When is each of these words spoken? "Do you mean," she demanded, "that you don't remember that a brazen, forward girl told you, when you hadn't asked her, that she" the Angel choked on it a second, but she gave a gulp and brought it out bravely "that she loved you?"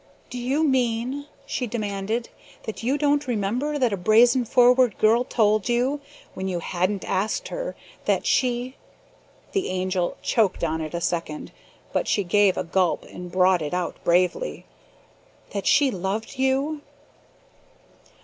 "Do 0.31 0.39
you 0.39 0.63
mean," 0.63 1.27
she 1.45 1.67
demanded, 1.67 2.29
"that 2.63 2.81
you 2.81 2.97
don't 2.97 3.27
remember 3.27 3.77
that 3.77 3.93
a 3.93 3.97
brazen, 3.97 4.45
forward 4.45 4.97
girl 4.97 5.23
told 5.23 5.69
you, 5.69 6.01
when 6.33 6.47
you 6.47 6.57
hadn't 6.57 7.05
asked 7.07 7.49
her, 7.49 7.75
that 8.05 8.25
she" 8.25 8.77
the 9.51 9.69
Angel 9.69 10.17
choked 10.23 10.63
on 10.63 10.81
it 10.81 10.95
a 10.95 11.01
second, 11.01 11.51
but 11.93 12.07
she 12.07 12.23
gave 12.23 12.57
a 12.57 12.63
gulp 12.63 13.03
and 13.03 13.31
brought 13.31 13.61
it 13.61 13.75
out 13.75 14.03
bravely 14.03 14.65
"that 15.51 15.67
she 15.67 15.91
loved 15.91 16.39
you?" 16.39 16.81